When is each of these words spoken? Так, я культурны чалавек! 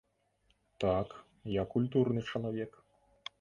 Так, 0.83 1.13
я 1.61 1.67
культурны 1.75 2.25
чалавек! 2.33 2.71